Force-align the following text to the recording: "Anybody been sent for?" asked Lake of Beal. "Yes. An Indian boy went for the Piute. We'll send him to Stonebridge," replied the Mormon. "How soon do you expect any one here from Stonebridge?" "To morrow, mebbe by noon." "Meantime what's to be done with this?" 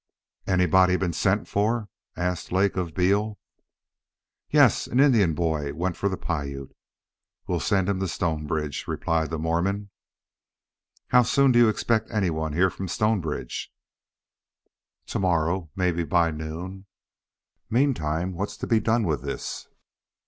"Anybody 0.47 0.95
been 0.97 1.13
sent 1.13 1.47
for?" 1.47 1.87
asked 2.17 2.51
Lake 2.51 2.75
of 2.75 2.95
Beal. 2.95 3.37
"Yes. 4.49 4.87
An 4.87 4.99
Indian 4.99 5.35
boy 5.35 5.75
went 5.75 5.95
for 5.95 6.09
the 6.09 6.17
Piute. 6.17 6.73
We'll 7.45 7.59
send 7.59 7.87
him 7.87 7.99
to 7.99 8.07
Stonebridge," 8.07 8.87
replied 8.87 9.29
the 9.29 9.37
Mormon. 9.37 9.91
"How 11.09 11.21
soon 11.21 11.51
do 11.51 11.59
you 11.59 11.69
expect 11.69 12.09
any 12.09 12.31
one 12.31 12.53
here 12.53 12.71
from 12.71 12.87
Stonebridge?" 12.87 13.71
"To 15.05 15.19
morrow, 15.19 15.69
mebbe 15.75 16.09
by 16.09 16.31
noon." 16.31 16.87
"Meantime 17.69 18.33
what's 18.33 18.57
to 18.57 18.65
be 18.65 18.79
done 18.79 19.03
with 19.03 19.21
this?" 19.21 19.67